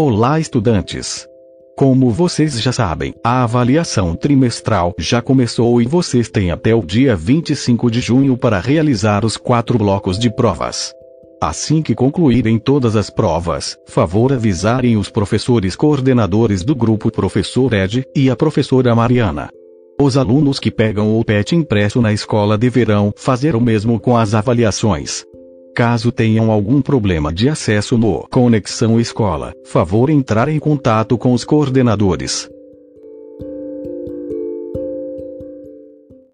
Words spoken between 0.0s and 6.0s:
Olá, estudantes! Como vocês já sabem, a avaliação trimestral já começou e